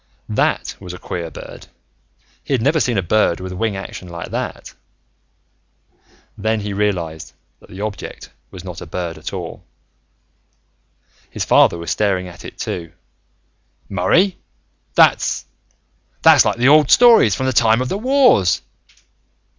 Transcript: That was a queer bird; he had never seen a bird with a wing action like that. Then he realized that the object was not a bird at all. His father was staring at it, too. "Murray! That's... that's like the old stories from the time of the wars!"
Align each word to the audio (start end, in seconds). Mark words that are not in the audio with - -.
That 0.29 0.75
was 0.79 0.93
a 0.93 0.97
queer 0.97 1.29
bird; 1.29 1.67
he 2.43 2.55
had 2.55 2.61
never 2.63 2.79
seen 2.79 2.97
a 2.97 3.03
bird 3.03 3.39
with 3.39 3.51
a 3.51 3.55
wing 3.55 3.75
action 3.75 4.07
like 4.09 4.31
that. 4.31 4.73
Then 6.35 6.61
he 6.61 6.73
realized 6.73 7.33
that 7.59 7.69
the 7.69 7.81
object 7.81 8.31
was 8.49 8.63
not 8.63 8.81
a 8.81 8.87
bird 8.87 9.19
at 9.19 9.31
all. 9.31 9.63
His 11.29 11.45
father 11.45 11.77
was 11.77 11.91
staring 11.91 12.27
at 12.27 12.43
it, 12.43 12.57
too. 12.57 12.93
"Murray! 13.89 14.39
That's... 14.95 15.45
that's 16.23 16.45
like 16.45 16.57
the 16.57 16.67
old 16.69 16.89
stories 16.89 17.35
from 17.35 17.45
the 17.45 17.53
time 17.53 17.79
of 17.79 17.87
the 17.89 17.97
wars!" 17.99 18.63